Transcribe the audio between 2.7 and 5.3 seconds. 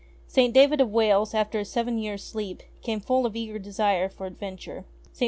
came full of eager desire for adventure. St.